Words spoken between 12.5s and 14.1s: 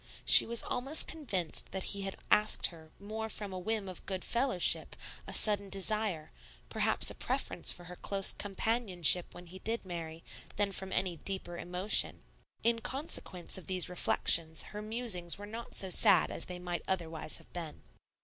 In consequence of these